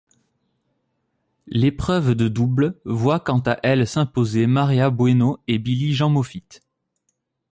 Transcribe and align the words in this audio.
L'épreuve 1.45 2.15
de 2.15 2.27
double 2.27 2.81
voit 2.85 3.19
quant 3.19 3.37
à 3.41 3.59
elle 3.61 3.85
s'imposer 3.85 4.47
Maria 4.47 4.89
Bueno 4.89 5.37
et 5.47 5.59
Billie 5.59 5.93
Jean 5.93 6.09
Moffitt. 6.09 6.63